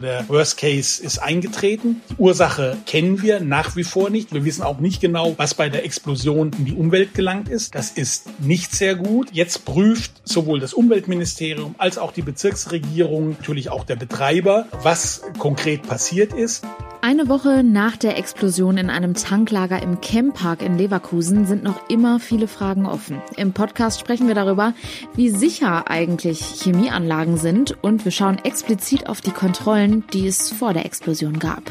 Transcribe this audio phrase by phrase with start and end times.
[0.00, 2.02] Der Worst Case ist eingetreten.
[2.10, 4.32] Die Ursache kennen wir nach wie vor nicht.
[4.32, 7.74] Wir wissen auch nicht genau, was bei der Explosion in die Umwelt gelangt ist.
[7.74, 9.30] Das ist nicht sehr gut.
[9.32, 15.82] Jetzt prüft sowohl das Umweltministerium als auch die Bezirksregierung, natürlich auch der Betreiber, was konkret
[15.82, 16.64] passiert ist.
[17.00, 22.18] Eine Woche nach der Explosion in einem Tanklager im Camppark in Leverkusen sind noch immer
[22.18, 23.22] viele Fragen offen.
[23.36, 24.74] Im Podcast sprechen wir darüber,
[25.14, 30.74] wie sicher eigentlich Chemieanlagen sind und wir schauen explizit auf die Kontrollen, die es vor
[30.74, 31.62] der Explosion gab.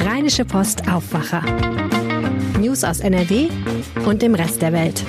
[0.00, 1.42] Rheinische Post Aufwacher.
[2.58, 3.48] News aus NRW
[4.06, 5.04] und dem Rest der Welt.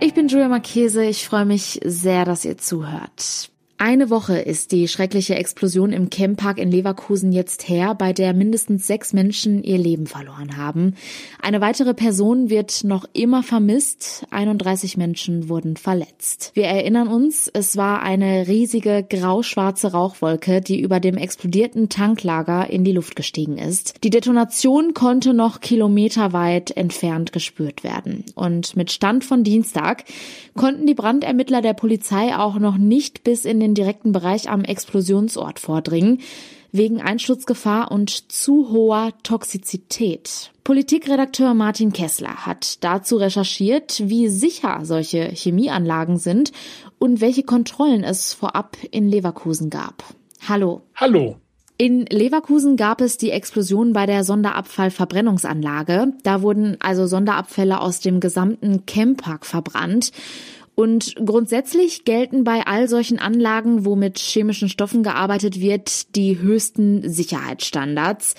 [0.00, 1.04] Ich bin Julia Marchese.
[1.04, 3.50] Ich freue mich sehr, dass ihr zuhört.
[3.82, 8.86] Eine Woche ist die schreckliche Explosion im Camppark in Leverkusen jetzt her, bei der mindestens
[8.86, 10.96] sechs Menschen ihr Leben verloren haben.
[11.40, 14.26] Eine weitere Person wird noch immer vermisst.
[14.32, 16.50] 31 Menschen wurden verletzt.
[16.52, 22.84] Wir erinnern uns, es war eine riesige grau-schwarze Rauchwolke, die über dem explodierten Tanklager in
[22.84, 23.94] die Luft gestiegen ist.
[24.04, 28.26] Die Detonation konnte noch kilometerweit entfernt gespürt werden.
[28.34, 30.04] Und mit Stand von Dienstag
[30.54, 34.64] konnten die Brandermittler der Polizei auch noch nicht bis in den den direkten Bereich am
[34.64, 36.20] Explosionsort vordringen,
[36.72, 40.52] wegen Einsturzgefahr und zu hoher Toxizität.
[40.62, 46.52] Politikredakteur Martin Kessler hat dazu recherchiert, wie sicher solche Chemieanlagen sind
[46.98, 50.04] und welche Kontrollen es vorab in Leverkusen gab.
[50.46, 50.82] Hallo.
[50.94, 51.36] Hallo.
[51.76, 56.12] In Leverkusen gab es die Explosion bei der Sonderabfallverbrennungsanlage.
[56.22, 60.12] Da wurden also Sonderabfälle aus dem gesamten Camppark verbrannt.
[60.80, 67.06] Und grundsätzlich gelten bei all solchen Anlagen, wo mit chemischen Stoffen gearbeitet wird, die höchsten
[67.06, 68.34] Sicherheitsstandards.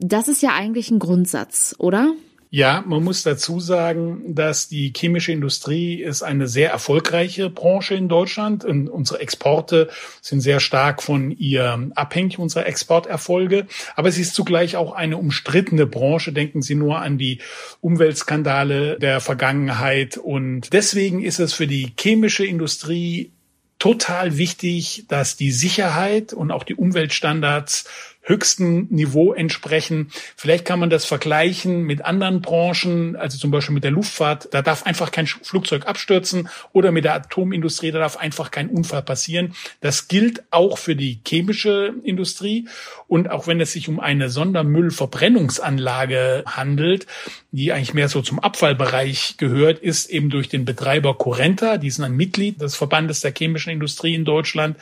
[0.00, 2.14] Das ist ja eigentlich ein Grundsatz, oder?
[2.50, 8.08] Ja, man muss dazu sagen, dass die chemische Industrie ist eine sehr erfolgreiche Branche in
[8.08, 9.90] Deutschland und unsere Exporte
[10.22, 13.66] sind sehr stark von ihr abhängig, unsere Exporterfolge.
[13.96, 16.32] Aber sie ist zugleich auch eine umstrittene Branche.
[16.32, 17.40] Denken Sie nur an die
[17.82, 20.16] Umweltskandale der Vergangenheit.
[20.16, 23.30] Und deswegen ist es für die chemische Industrie
[23.78, 27.84] total wichtig, dass die Sicherheit und auch die Umweltstandards
[28.28, 30.10] höchsten Niveau entsprechen.
[30.36, 34.48] Vielleicht kann man das vergleichen mit anderen Branchen, also zum Beispiel mit der Luftfahrt.
[34.52, 39.02] Da darf einfach kein Flugzeug abstürzen oder mit der Atomindustrie, da darf einfach kein Unfall
[39.02, 39.54] passieren.
[39.80, 42.68] Das gilt auch für die chemische Industrie.
[43.06, 47.06] Und auch wenn es sich um eine Sondermüllverbrennungsanlage handelt,
[47.50, 52.04] die eigentlich mehr so zum Abfallbereich gehört, ist eben durch den Betreiber Corenta, die sind
[52.04, 54.76] ein Mitglied des Verbandes der chemischen Industrie in Deutschland,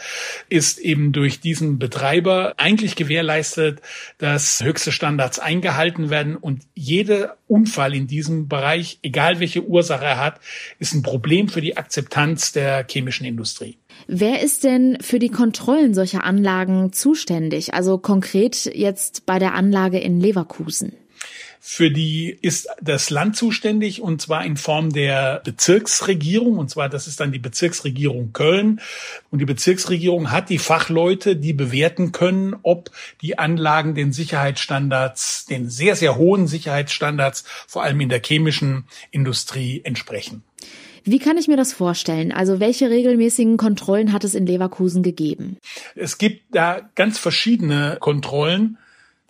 [0.49, 3.80] ist eben durch diesen Betreiber eigentlich gewährleistet, gewährleistet,
[4.19, 10.19] dass höchste Standards eingehalten werden und jeder Unfall in diesem Bereich, egal welche Ursache er
[10.19, 10.41] hat,
[10.78, 13.78] ist ein Problem für die Akzeptanz der chemischen Industrie.
[14.08, 17.74] Wer ist denn für die Kontrollen solcher Anlagen zuständig?
[17.74, 20.92] Also konkret jetzt bei der Anlage in Leverkusen.
[21.69, 26.59] Für die ist das Land zuständig und zwar in Form der Bezirksregierung.
[26.59, 28.81] Und zwar, das ist dann die Bezirksregierung Köln.
[29.32, 35.69] Und die Bezirksregierung hat die Fachleute, die bewerten können, ob die Anlagen den Sicherheitsstandards, den
[35.69, 40.44] sehr, sehr hohen Sicherheitsstandards, vor allem in der chemischen Industrie entsprechen.
[41.03, 42.31] Wie kann ich mir das vorstellen?
[42.31, 45.59] Also welche regelmäßigen Kontrollen hat es in Leverkusen gegeben?
[45.97, 48.78] Es gibt da ganz verschiedene Kontrollen.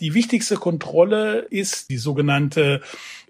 [0.00, 2.82] Die wichtigste Kontrolle ist die sogenannte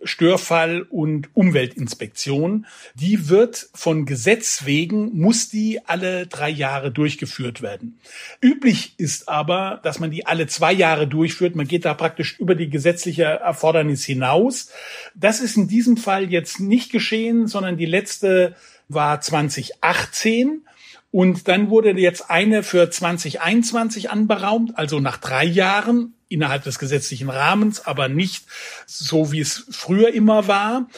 [0.03, 2.67] Störfall- und Umweltinspektion.
[2.95, 7.99] Die wird von Gesetz wegen, muss die alle drei Jahre durchgeführt werden.
[8.43, 11.55] Üblich ist aber, dass man die alle zwei Jahre durchführt.
[11.55, 14.71] Man geht da praktisch über die gesetzliche Erfordernis hinaus.
[15.15, 18.57] Das ist in diesem Fall jetzt nicht geschehen, sondern die letzte
[18.89, 20.63] war 2018.
[21.13, 27.31] Und dann wurde jetzt eine für 2021 anberaumt, also nach drei Jahren innerhalb des gesetzlichen
[27.31, 28.47] Rahmens, aber nicht
[28.87, 30.89] so, wie es früher immer war.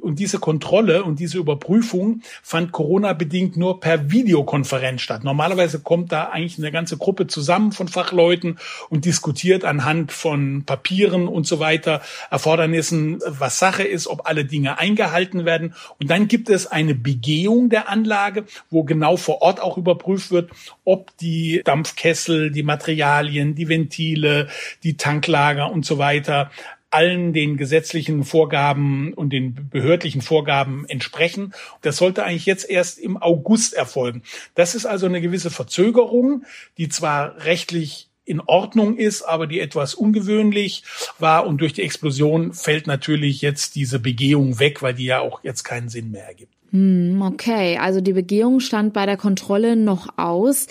[0.00, 5.22] Und diese Kontrolle und diese Überprüfung fand Corona-bedingt nur per Videokonferenz statt.
[5.22, 11.28] Normalerweise kommt da eigentlich eine ganze Gruppe zusammen von Fachleuten und diskutiert anhand von Papieren
[11.28, 12.00] und so weiter,
[12.30, 15.74] Erfordernissen, was Sache ist, ob alle Dinge eingehalten werden.
[15.98, 20.50] Und dann gibt es eine Begehung der Anlage, wo genau vor Ort auch überprüft wird,
[20.84, 24.48] ob die Dampfkessel, die Materialien, die Ventile,
[24.82, 26.50] die Tanklager und so weiter
[26.90, 31.54] allen den gesetzlichen Vorgaben und den behördlichen Vorgaben entsprechen.
[31.82, 34.22] Das sollte eigentlich jetzt erst im August erfolgen.
[34.54, 36.44] Das ist also eine gewisse Verzögerung,
[36.78, 40.84] die zwar rechtlich in Ordnung ist, aber die etwas ungewöhnlich
[41.18, 41.46] war.
[41.46, 45.64] Und durch die Explosion fällt natürlich jetzt diese Begehung weg, weil die ja auch jetzt
[45.64, 46.59] keinen Sinn mehr ergibt.
[46.72, 50.66] Hm, okay, also die Begehung stand bei der Kontrolle noch aus.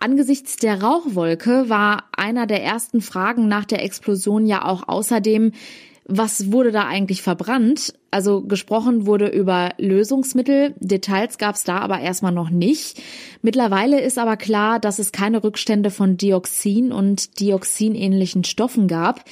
[0.00, 5.52] Angesichts der Rauchwolke war einer der ersten Fragen nach der Explosion ja auch außerdem,
[6.06, 7.94] was wurde da eigentlich verbrannt?
[8.10, 13.00] Also gesprochen wurde über Lösungsmittel, Details gab es da aber erstmal noch nicht.
[13.40, 19.24] Mittlerweile ist aber klar, dass es keine Rückstände von Dioxin und dioxinähnlichen Stoffen gab.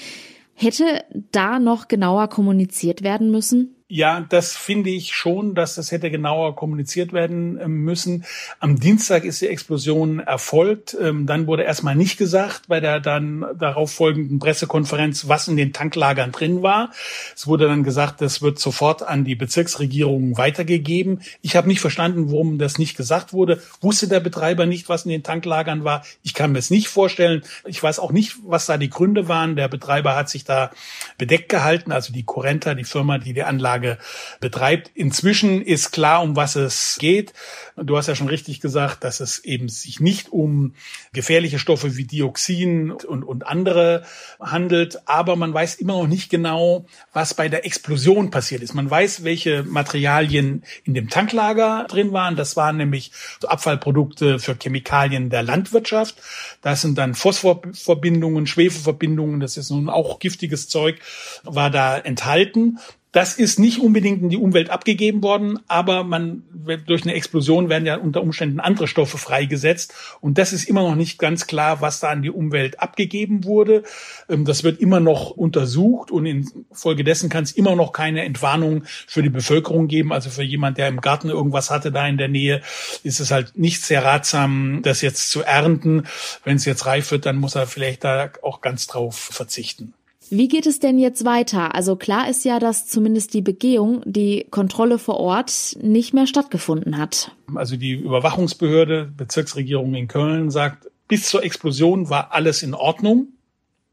[0.54, 3.76] Hätte da noch genauer kommuniziert werden müssen?
[3.94, 8.24] Ja, das finde ich schon, dass das hätte genauer kommuniziert werden ähm, müssen.
[8.58, 10.96] Am Dienstag ist die Explosion erfolgt.
[10.98, 15.74] Ähm, dann wurde erstmal nicht gesagt bei der dann darauf folgenden Pressekonferenz, was in den
[15.74, 16.90] Tanklagern drin war.
[17.36, 21.20] Es wurde dann gesagt, das wird sofort an die Bezirksregierung weitergegeben.
[21.42, 23.60] Ich habe nicht verstanden, warum das nicht gesagt wurde.
[23.82, 26.02] Wusste der Betreiber nicht, was in den Tanklagern war?
[26.22, 27.42] Ich kann mir es nicht vorstellen.
[27.66, 29.54] Ich weiß auch nicht, was da die Gründe waren.
[29.54, 30.70] Der Betreiber hat sich da
[31.18, 33.98] bedeckt gehalten, also die Corenta, die Firma, die die Anlage Anlage
[34.40, 34.90] betreibt.
[34.94, 37.32] Inzwischen ist klar, um was es geht.
[37.76, 40.74] Du hast ja schon richtig gesagt, dass es eben sich nicht um
[41.12, 44.04] gefährliche Stoffe wie Dioxin und, und andere
[44.40, 48.74] handelt, aber man weiß immer noch nicht genau, was bei der Explosion passiert ist.
[48.74, 52.36] Man weiß, welche Materialien in dem Tanklager drin waren.
[52.36, 53.12] Das waren nämlich
[53.46, 56.16] Abfallprodukte für Chemikalien der Landwirtschaft.
[56.60, 61.00] Das sind dann Phosphorverbindungen, Schwefelverbindungen, das ist nun auch giftiges Zeug,
[61.44, 62.78] war da enthalten.
[63.12, 66.44] Das ist nicht unbedingt in die Umwelt abgegeben worden, aber man
[66.86, 69.92] durch eine Explosion werden ja unter Umständen andere Stoffe freigesetzt
[70.22, 73.82] und das ist immer noch nicht ganz klar, was da an die Umwelt abgegeben wurde.
[74.30, 79.22] Ähm, das wird immer noch untersucht und infolgedessen kann es immer noch keine Entwarnung für
[79.22, 80.12] die Bevölkerung geben.
[80.12, 82.62] Also für jemand, der im Garten irgendwas hatte da in der Nähe,
[83.02, 86.04] ist es halt nicht sehr ratsam, das jetzt zu ernten.
[86.44, 89.92] Wenn es jetzt reif wird, dann muss er vielleicht da auch ganz drauf verzichten.
[90.34, 91.74] Wie geht es denn jetzt weiter?
[91.74, 96.96] Also klar ist ja, dass zumindest die Begehung, die Kontrolle vor Ort nicht mehr stattgefunden
[96.96, 97.32] hat.
[97.54, 103.28] Also die Überwachungsbehörde, Bezirksregierung in Köln sagt, bis zur Explosion war alles in Ordnung.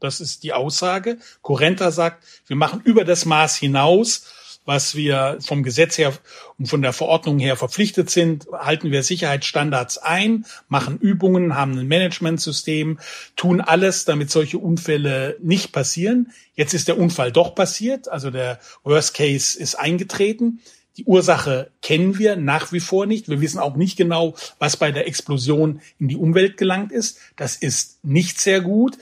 [0.00, 1.18] Das ist die Aussage.
[1.42, 4.24] Corenta sagt, wir machen über das Maß hinaus
[4.70, 6.12] was wir vom Gesetz her
[6.56, 11.88] und von der Verordnung her verpflichtet sind, halten wir Sicherheitsstandards ein, machen Übungen, haben ein
[11.88, 13.00] Managementsystem,
[13.34, 16.30] tun alles, damit solche Unfälle nicht passieren.
[16.54, 20.60] Jetzt ist der Unfall doch passiert, also der Worst Case ist eingetreten.
[20.96, 23.28] Die Ursache kennen wir nach wie vor nicht.
[23.28, 27.18] Wir wissen auch nicht genau, was bei der Explosion in die Umwelt gelangt ist.
[27.34, 28.98] Das ist nicht sehr gut.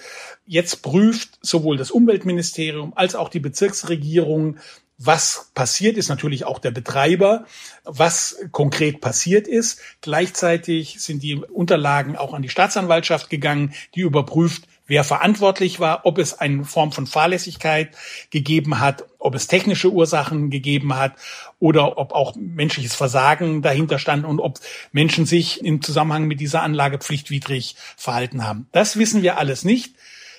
[0.47, 4.57] Jetzt prüft sowohl das Umweltministerium als auch die Bezirksregierung
[4.99, 7.47] was passiert ist, natürlich auch der Betreiber,
[7.85, 9.81] was konkret passiert ist.
[10.01, 16.19] Gleichzeitig sind die Unterlagen auch an die Staatsanwaltschaft gegangen, die überprüft, wer verantwortlich war, ob
[16.19, 17.91] es eine Form von Fahrlässigkeit
[18.31, 21.13] gegeben hat, ob es technische Ursachen gegeben hat
[21.61, 24.59] oder ob auch menschliches Versagen dahinter stand und ob
[24.91, 28.67] Menschen sich im Zusammenhang mit dieser Anlage pflichtwidrig verhalten haben.
[28.73, 29.95] Das wissen wir alles nicht.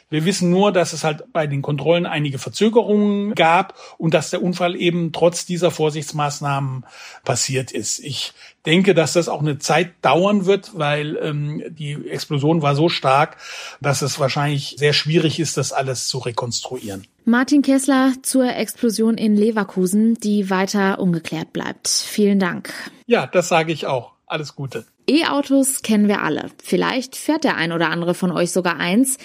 [0.10, 4.42] Wir wissen nur, dass es halt bei den Kontrollen einige Verzögerungen gab und dass der
[4.42, 6.86] Unfall eben trotz dieser Vorsichtsmaßnahmen
[7.24, 8.00] passiert ist.
[8.00, 8.34] Ich
[8.66, 13.38] denke, dass das auch eine Zeit dauern wird, weil ähm, die Explosion war so stark,
[13.82, 17.06] dass es wahrscheinlich sehr schwierig ist, das alles zu rekonstruieren.
[17.26, 21.88] Martin Kessler zur Explosion in Leverkusen, die weiter ungeklärt bleibt.
[21.88, 22.74] Vielen Dank.
[23.06, 24.14] Ja, das sage ich auch.
[24.26, 24.86] Alles Gute.
[25.10, 26.52] E-Autos kennen wir alle.
[26.64, 29.18] Vielleicht fährt der ein oder andere von euch sogar eins.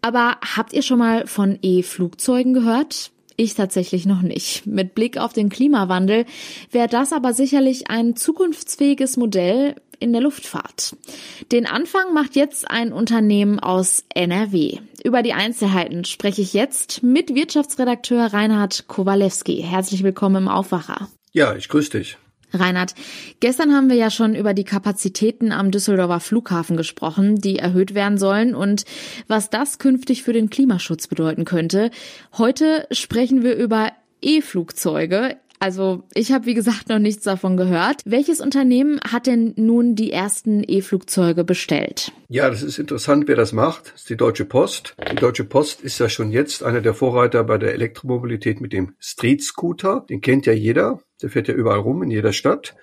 [0.00, 3.10] Aber habt ihr schon mal von E-Flugzeugen gehört?
[3.36, 4.66] Ich tatsächlich noch nicht.
[4.66, 6.26] Mit Blick auf den Klimawandel
[6.70, 10.96] wäre das aber sicherlich ein zukunftsfähiges Modell in der Luftfahrt.
[11.50, 14.78] Den Anfang macht jetzt ein Unternehmen aus NRW.
[15.02, 19.62] Über die Einzelheiten spreche ich jetzt mit Wirtschaftsredakteur Reinhard Kowalewski.
[19.62, 21.08] Herzlich willkommen im Aufwacher.
[21.32, 22.18] Ja, ich grüße dich.
[22.52, 22.94] Reinhard,
[23.40, 28.18] gestern haben wir ja schon über die Kapazitäten am Düsseldorfer Flughafen gesprochen, die erhöht werden
[28.18, 28.84] sollen und
[29.28, 31.90] was das künftig für den Klimaschutz bedeuten könnte.
[32.36, 35.36] Heute sprechen wir über E-Flugzeuge.
[35.62, 38.02] Also ich habe, wie gesagt, noch nichts davon gehört.
[38.04, 42.10] Welches Unternehmen hat denn nun die ersten E-Flugzeuge bestellt?
[42.28, 43.92] Ja, das ist interessant, wer das macht.
[43.92, 44.96] Das ist die Deutsche Post.
[45.12, 48.96] Die Deutsche Post ist ja schon jetzt einer der Vorreiter bei der Elektromobilität mit dem
[48.98, 50.04] Street Scooter.
[50.10, 51.00] Den kennt ja jeder.
[51.22, 52.74] Der fährt ja überall rum in jeder Stadt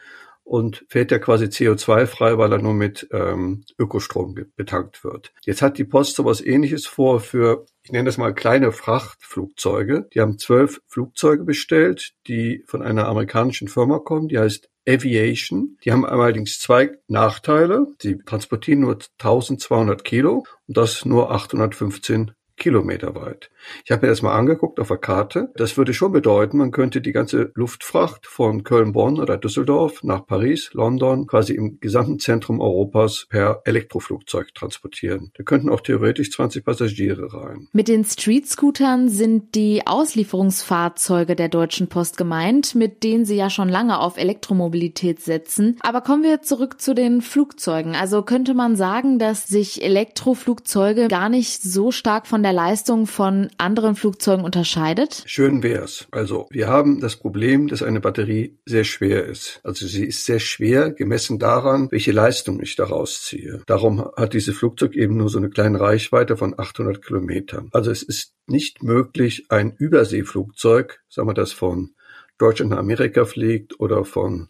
[0.49, 5.31] und fährt ja quasi CO2-frei, weil er nur mit ähm, Ökostrom betankt wird.
[5.45, 10.09] Jetzt hat die Post sowas ähnliches vor für, ich nenne das mal kleine Frachtflugzeuge.
[10.13, 15.77] Die haben zwölf Flugzeuge bestellt, die von einer amerikanischen Firma kommen, die heißt Aviation.
[15.85, 17.85] Die haben allerdings zwei Nachteile.
[18.01, 23.49] Sie transportieren nur 1200 Kilo und das nur 815 Kilometer weit.
[23.83, 25.51] Ich habe mir das mal angeguckt auf der Karte.
[25.55, 30.69] Das würde schon bedeuten, man könnte die ganze Luftfracht von Köln-Bonn oder Düsseldorf nach Paris,
[30.73, 35.31] London, quasi im gesamten Zentrum Europas per Elektroflugzeug transportieren.
[35.35, 37.67] Da könnten auch theoretisch 20 Passagiere rein.
[37.71, 43.69] Mit den Street-Scootern sind die Auslieferungsfahrzeuge der Deutschen Post gemeint, mit denen sie ja schon
[43.69, 45.77] lange auf Elektromobilität setzen.
[45.81, 47.95] Aber kommen wir zurück zu den Flugzeugen.
[47.95, 53.49] Also könnte man sagen, dass sich Elektroflugzeuge gar nicht so stark von der Leistung von
[53.57, 55.23] anderen Flugzeugen unterscheidet?
[55.25, 56.07] Schön wär's.
[56.11, 59.59] Also wir haben das Problem, dass eine Batterie sehr schwer ist.
[59.63, 63.61] Also sie ist sehr schwer gemessen daran, welche Leistung ich daraus ziehe.
[63.65, 67.69] Darum hat dieses Flugzeug eben nur so eine kleine Reichweite von 800 Kilometern.
[67.71, 71.91] Also es ist nicht möglich, ein Überseeflugzeug, sagen wir das von
[72.37, 74.47] Deutschland nach Amerika fliegt oder von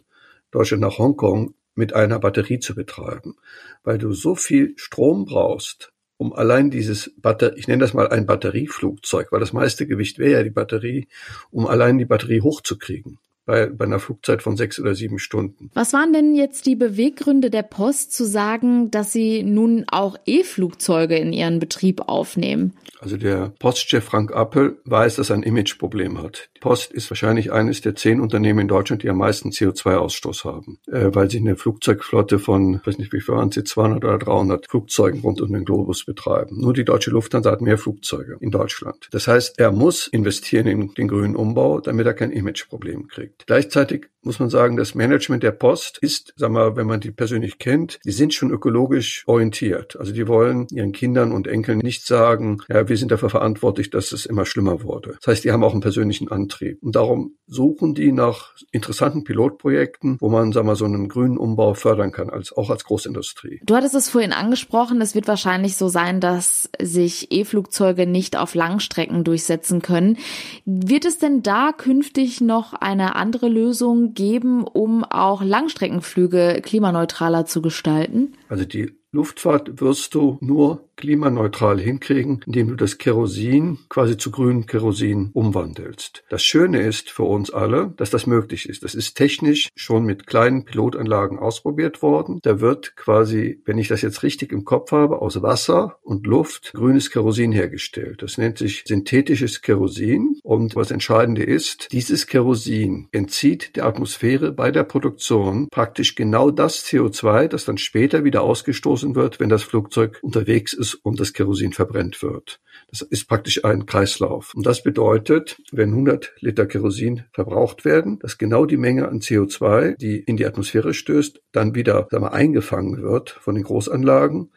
[0.51, 3.35] Deutschland nach Hongkong mit einer Batterie zu betreiben,
[3.83, 8.25] weil du so viel Strom brauchst, um allein dieses Batter ich nenne das mal ein
[8.25, 11.07] Batterieflugzeug, weil das meiste Gewicht wäre ja die Batterie,
[11.49, 13.19] um allein die Batterie hochzukriegen
[13.49, 15.71] bei, bei einer Flugzeit von sechs oder sieben Stunden.
[15.73, 21.17] Was waren denn jetzt die Beweggründe der Post zu sagen, dass sie nun auch E-Flugzeuge
[21.17, 22.73] in ihren Betrieb aufnehmen?
[22.99, 26.49] Also der Postchef Frank Appel weiß, dass er ein Imageproblem hat.
[26.57, 30.79] Die Post ist wahrscheinlich eines der zehn Unternehmen in Deutschland, die am meisten CO2-Ausstoß haben,
[30.87, 34.17] äh, weil sie eine Flugzeugflotte von, ich weiß nicht, wie viel waren sie, 200 oder
[34.19, 36.59] 300 Flugzeugen rund um den Globus betreiben.
[36.59, 39.07] Nur die deutsche Lufthansa hat mehr Flugzeuge in Deutschland.
[39.11, 43.38] Das heißt, er muss investieren in den grünen Umbau, damit er kein Imageproblem kriegt.
[43.45, 47.57] Gleichzeitig muss man sagen, das Management der Post ist, sag mal, wenn man die persönlich
[47.57, 49.97] kennt, die sind schon ökologisch orientiert.
[49.97, 54.11] Also die wollen ihren Kindern und Enkeln nicht sagen, ja, wir sind dafür verantwortlich, dass
[54.11, 55.17] es immer schlimmer wurde.
[55.21, 56.79] Das heißt, die haben auch einen persönlichen Antrieb.
[56.81, 61.73] Und darum suchen die nach interessanten Pilotprojekten, wo man, sag mal, so einen grünen Umbau
[61.73, 63.61] fördern kann, als, auch als Großindustrie.
[63.63, 68.53] Du hattest es vorhin angesprochen, es wird wahrscheinlich so sein, dass sich E-Flugzeuge nicht auf
[68.53, 70.17] Langstrecken durchsetzen können.
[70.65, 77.61] Wird es denn da künftig noch eine andere Lösung geben, um auch Langstreckenflüge klimaneutraler zu
[77.61, 78.33] gestalten?
[78.47, 84.65] Also die Luftfahrt wirst du nur klimaneutral hinkriegen, indem du das Kerosin quasi zu grünem
[84.65, 86.23] Kerosin umwandelst.
[86.29, 88.83] Das Schöne ist für uns alle, dass das möglich ist.
[88.83, 92.39] Das ist technisch schon mit kleinen Pilotanlagen ausprobiert worden.
[92.43, 96.73] Da wird quasi, wenn ich das jetzt richtig im Kopf habe, aus Wasser und Luft
[96.73, 98.21] grünes Kerosin hergestellt.
[98.21, 100.37] Das nennt sich synthetisches Kerosin.
[100.43, 106.83] Und was Entscheidende ist, dieses Kerosin entzieht der Atmosphäre bei der Produktion praktisch genau das
[106.83, 111.73] CO2, das dann später wieder ausgestoßen wird, wenn das Flugzeug unterwegs ist und das Kerosin
[111.73, 112.59] verbrennt wird.
[112.89, 114.53] Das ist praktisch ein Kreislauf.
[114.55, 119.97] Und das bedeutet, wenn 100 Liter Kerosin verbraucht werden, dass genau die Menge an CO2,
[119.97, 124.51] die in die Atmosphäre stößt, dann wieder sagen wir, eingefangen wird von den Großanlagen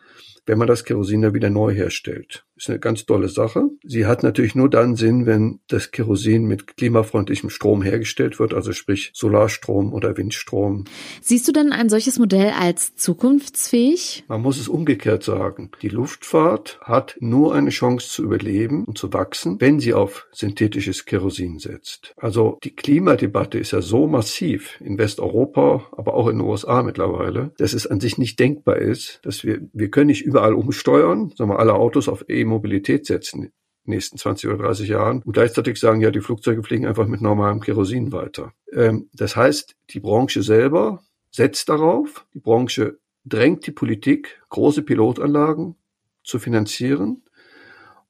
[0.47, 2.45] wenn man das Kerosin dann wieder neu herstellt.
[2.57, 3.71] Ist eine ganz tolle Sache.
[3.83, 8.73] Sie hat natürlich nur dann Sinn, wenn das Kerosin mit klimafreundlichem Strom hergestellt wird, also
[8.73, 10.85] sprich Solarstrom oder Windstrom.
[11.21, 14.25] Siehst du denn ein solches Modell als zukunftsfähig?
[14.29, 15.71] Man muss es umgekehrt sagen.
[15.83, 21.05] Die Luftfahrt hat nur eine Chance zu überleben und zu wachsen, wenn sie auf synthetisches
[21.05, 22.15] Kerosin setzt.
[22.17, 27.53] Also die Klimadebatte ist ja so massiv in Westeuropa, aber auch in den USA mittlerweile,
[27.59, 31.51] dass es an sich nicht denkbar ist, dass wir, wir können nicht überall umsteuern, sagen
[31.51, 33.53] wir alle Autos auf E-Mobilität setzen
[33.85, 37.61] nächsten 20 oder 30 Jahren und gleichzeitig sagen, ja, die Flugzeuge fliegen einfach mit normalem
[37.61, 38.53] Kerosin weiter.
[38.73, 45.77] Ähm, das heißt, die Branche selber setzt darauf, die Branche drängt die Politik, große Pilotanlagen
[46.23, 47.22] zu finanzieren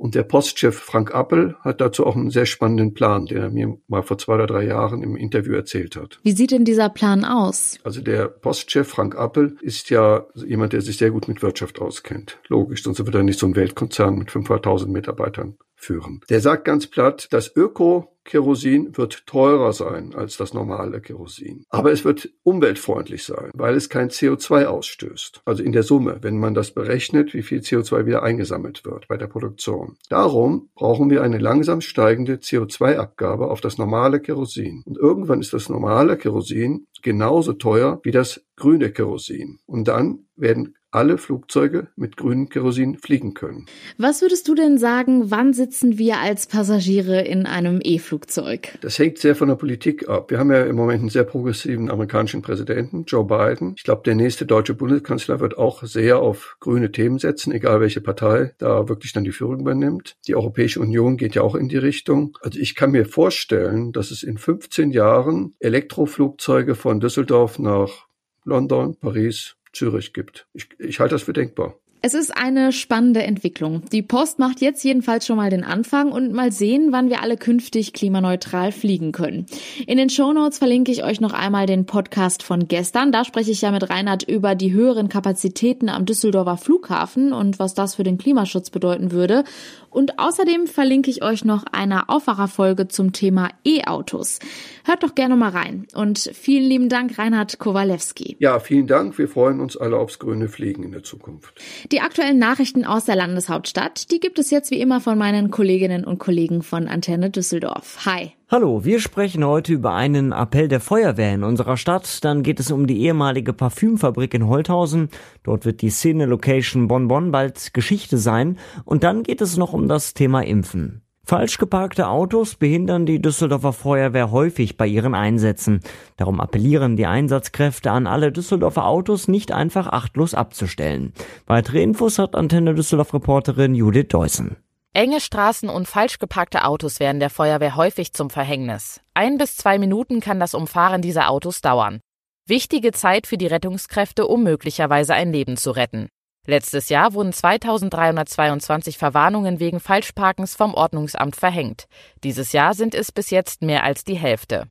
[0.02, 3.78] und der Postchef Frank Appel hat dazu auch einen sehr spannenden Plan, den er mir
[3.86, 6.18] mal vor zwei oder drei Jahren im Interview erzählt hat.
[6.24, 7.78] Wie sieht denn dieser Plan aus?
[7.84, 12.40] Also der Postchef Frank Appel ist ja jemand, der sich sehr gut mit Wirtschaft auskennt.
[12.48, 16.20] Logisch, sonst wird er nicht so ein Weltkonzern mit 500.000 Mitarbeitern führen.
[16.30, 21.64] Der sagt ganz platt, das Öko-Kerosin wird teurer sein als das normale Kerosin.
[21.70, 25.42] Aber es wird umweltfreundlich sein, weil es kein CO2 ausstößt.
[25.44, 29.16] Also in der Summe, wenn man das berechnet, wie viel CO2 wieder eingesammelt wird bei
[29.16, 29.96] der Produktion.
[30.08, 34.82] Darum brauchen wir eine langsam steigende CO2-Abgabe auf das normale Kerosin.
[34.86, 39.58] Und irgendwann ist das normale Kerosin genauso teuer wie das grüne Kerosin.
[39.66, 43.66] Und dann werden alle Flugzeuge mit grünem Kerosin fliegen können.
[43.98, 48.78] Was würdest du denn sagen, wann sitzen wir als Passagiere in einem E-Flugzeug?
[48.82, 50.30] Das hängt sehr von der Politik ab.
[50.30, 53.74] Wir haben ja im Moment einen sehr progressiven amerikanischen Präsidenten, Joe Biden.
[53.76, 58.00] Ich glaube, der nächste deutsche Bundeskanzler wird auch sehr auf grüne Themen setzen, egal welche
[58.00, 60.16] Partei da wirklich dann die Führung übernimmt.
[60.26, 62.36] Die Europäische Union geht ja auch in die Richtung.
[62.42, 68.06] Also ich kann mir vorstellen, dass es in 15 Jahren Elektroflugzeuge von Düsseldorf nach
[68.44, 70.46] London, Paris, Zürich gibt.
[70.52, 71.76] Ich, ich halte das für denkbar.
[72.04, 73.82] Es ist eine spannende Entwicklung.
[73.92, 77.36] Die Post macht jetzt jedenfalls schon mal den Anfang und mal sehen, wann wir alle
[77.36, 79.46] künftig klimaneutral fliegen können.
[79.86, 83.12] In den Shownotes verlinke ich euch noch einmal den Podcast von gestern.
[83.12, 87.74] Da spreche ich ja mit Reinhard über die höheren Kapazitäten am Düsseldorfer Flughafen und was
[87.74, 89.44] das für den Klimaschutz bedeuten würde.
[89.92, 94.38] Und außerdem verlinke ich euch noch eine Aufwacherfolge zum Thema E-Autos.
[94.84, 95.86] Hört doch gerne mal rein.
[95.94, 98.36] Und vielen lieben Dank, Reinhard Kowalewski.
[98.40, 99.18] Ja, vielen Dank.
[99.18, 101.60] Wir freuen uns alle aufs grüne Fliegen in der Zukunft.
[101.92, 106.04] Die aktuellen Nachrichten aus der Landeshauptstadt, die gibt es jetzt wie immer von meinen Kolleginnen
[106.04, 108.06] und Kollegen von Antenne Düsseldorf.
[108.06, 108.32] Hi.
[108.54, 112.22] Hallo, wir sprechen heute über einen Appell der Feuerwehr in unserer Stadt.
[112.22, 115.08] Dann geht es um die ehemalige Parfümfabrik in Holthausen.
[115.42, 118.58] Dort wird die Szene-Location Bonbon bald Geschichte sein.
[118.84, 121.00] Und dann geht es noch um das Thema Impfen.
[121.24, 125.80] Falsch geparkte Autos behindern die Düsseldorfer Feuerwehr häufig bei ihren Einsätzen.
[126.18, 131.14] Darum appellieren die Einsatzkräfte an alle Düsseldorfer Autos nicht einfach achtlos abzustellen.
[131.46, 134.58] Weitere Infos hat Antenne Düsseldorf Reporterin Judith Deussen.
[134.94, 139.00] Enge Straßen und falsch geparkte Autos werden der Feuerwehr häufig zum Verhängnis.
[139.14, 142.00] Ein bis zwei Minuten kann das Umfahren dieser Autos dauern.
[142.46, 146.08] Wichtige Zeit für die Rettungskräfte, um möglicherweise ein Leben zu retten.
[146.46, 151.86] Letztes Jahr wurden 2322 Verwarnungen wegen Falschparkens vom Ordnungsamt verhängt.
[152.22, 154.66] Dieses Jahr sind es bis jetzt mehr als die Hälfte.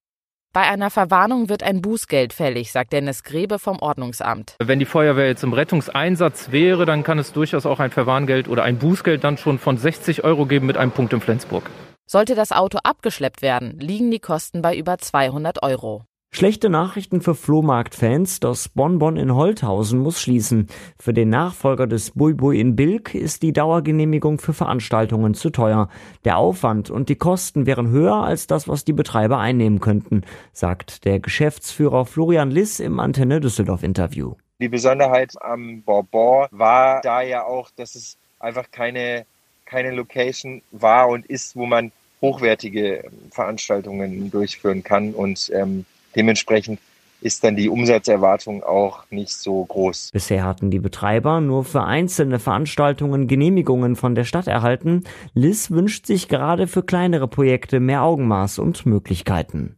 [0.54, 4.58] Bei einer Verwarnung wird ein Bußgeld fällig, sagt Dennis Grebe vom Ordnungsamt.
[4.62, 8.64] Wenn die Feuerwehr jetzt im Rettungseinsatz wäre, dann kann es durchaus auch ein Verwarngeld oder
[8.64, 11.70] ein Bußgeld dann schon von 60 Euro geben mit einem Punkt in Flensburg.
[12.06, 16.04] Sollte das Auto abgeschleppt werden, liegen die Kosten bei über 200 Euro.
[16.34, 20.68] Schlechte Nachrichten für Flohmarktfans, das Bonbon in Holthausen muss schließen.
[20.98, 25.90] Für den Nachfolger des Buibui in Bilk ist die Dauergenehmigung für Veranstaltungen zu teuer.
[26.24, 30.22] Der Aufwand und die Kosten wären höher als das, was die Betreiber einnehmen könnten,
[30.54, 34.36] sagt der Geschäftsführer Florian Liss im Antenne Düsseldorf Interview.
[34.62, 39.26] Die Besonderheit am Bonbon war da ja auch, dass es einfach keine,
[39.66, 45.86] keine Location war und ist, wo man hochwertige Veranstaltungen durchführen kann und ähm,
[46.16, 46.80] Dementsprechend
[47.22, 50.10] ist dann die Umsatzerwartung auch nicht so groß.
[50.12, 55.04] Bisher hatten die Betreiber nur für einzelne Veranstaltungen Genehmigungen von der Stadt erhalten.
[55.34, 59.78] Liz wünscht sich gerade für kleinere Projekte mehr Augenmaß und Möglichkeiten.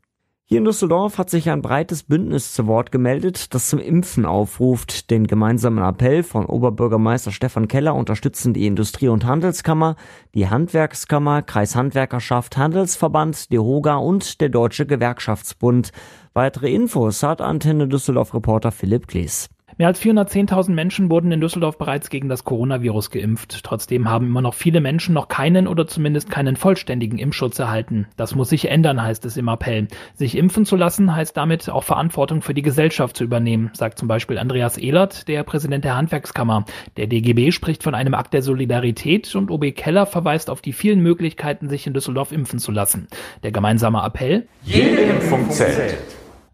[0.54, 5.10] Hier in Düsseldorf hat sich ein breites Bündnis zu Wort gemeldet, das zum Impfen aufruft.
[5.10, 9.96] Den gemeinsamen Appell von Oberbürgermeister Stefan Keller unterstützen die Industrie- und Handelskammer,
[10.36, 15.92] die Handwerkskammer, Kreishandwerkerschaft, Handelsverband, DEHOGA und der Deutsche Gewerkschaftsbund.
[16.36, 19.50] Weitere Infos hat Antenne Düsseldorf Reporter Philipp Glees.
[19.78, 23.64] Mehr als 410.000 Menschen wurden in Düsseldorf bereits gegen das Coronavirus geimpft.
[23.64, 28.08] Trotzdem haben immer noch viele Menschen noch keinen oder zumindest keinen vollständigen Impfschutz erhalten.
[28.16, 29.88] Das muss sich ändern, heißt es im Appell.
[30.14, 34.08] Sich impfen zu lassen heißt damit auch Verantwortung für die Gesellschaft zu übernehmen, sagt zum
[34.08, 36.66] Beispiel Andreas Ehlert, der Präsident der Handwerkskammer.
[36.98, 41.00] Der DGB spricht von einem Akt der Solidarität und OB Keller verweist auf die vielen
[41.00, 43.08] Möglichkeiten, sich in Düsseldorf impfen zu lassen.
[43.42, 44.48] Der gemeinsame Appell?
[44.64, 45.98] Jede Impfung zählt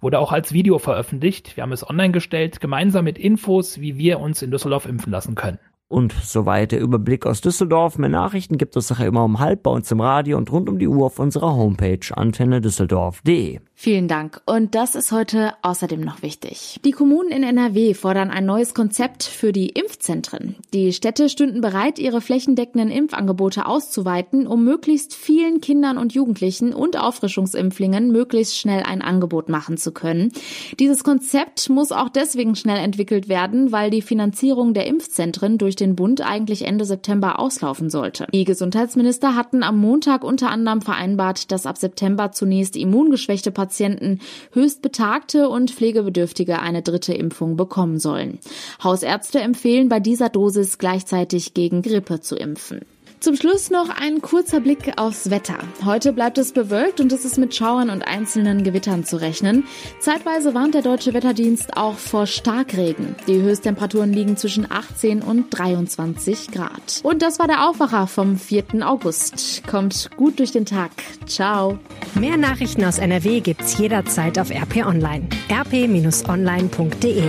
[0.01, 1.55] wurde auch als Video veröffentlicht.
[1.55, 5.35] Wir haben es online gestellt, gemeinsam mit Infos, wie wir uns in Düsseldorf impfen lassen
[5.35, 5.59] können.
[5.87, 7.97] Und soweit der Überblick aus Düsseldorf.
[7.97, 10.77] Mehr Nachrichten gibt es nachher immer um halb bei uns im Radio und rund um
[10.77, 13.59] die Uhr auf unserer Homepage antennedüsseldorf.de.
[13.81, 14.41] Vielen Dank.
[14.45, 16.81] Und das ist heute außerdem noch wichtig.
[16.83, 20.57] Die Kommunen in NRW fordern ein neues Konzept für die Impfzentren.
[20.73, 26.99] Die Städte stünden bereit, ihre flächendeckenden Impfangebote auszuweiten, um möglichst vielen Kindern und Jugendlichen und
[26.99, 30.33] Auffrischungsimpflingen möglichst schnell ein Angebot machen zu können.
[30.77, 35.95] Dieses Konzept muss auch deswegen schnell entwickelt werden, weil die Finanzierung der Impfzentren durch den
[35.95, 38.27] Bund eigentlich Ende September auslaufen sollte.
[38.33, 44.19] Die Gesundheitsminister hatten am Montag unter anderem vereinbart, dass ab September zunächst immungeschwächte Patienten Patienten,
[44.51, 48.39] höchst betagte und Pflegebedürftige eine dritte Impfung bekommen sollen.
[48.83, 52.81] Hausärzte empfehlen bei dieser Dosis gleichzeitig gegen Grippe zu impfen.
[53.19, 55.57] Zum Schluss noch ein kurzer Blick aufs Wetter.
[55.83, 59.65] Heute bleibt es bewölkt und es ist mit Schauern und einzelnen Gewittern zu rechnen.
[59.99, 63.15] Zeitweise warnt der Deutsche Wetterdienst auch vor Starkregen.
[63.27, 67.01] Die Höchsttemperaturen liegen zwischen 18 und 23 Grad.
[67.03, 68.87] Und das war der Aufwacher vom 4.
[68.87, 69.63] August.
[69.67, 70.91] Kommt gut durch den Tag.
[71.25, 71.77] Ciao.
[72.15, 75.27] Mehr Nachrichten aus NRW gibt's jederzeit auf RP Online.
[75.51, 77.23] rp-online.de